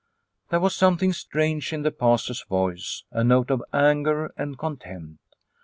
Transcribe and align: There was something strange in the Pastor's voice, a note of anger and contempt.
There 0.49 0.59
was 0.59 0.75
something 0.75 1.13
strange 1.13 1.71
in 1.71 1.83
the 1.83 1.91
Pastor's 1.91 2.41
voice, 2.45 3.03
a 3.11 3.23
note 3.23 3.51
of 3.51 3.61
anger 3.71 4.33
and 4.35 4.57
contempt. 4.57 5.19